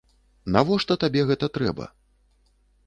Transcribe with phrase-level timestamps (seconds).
[0.55, 1.85] Навошта табе гэта трэба?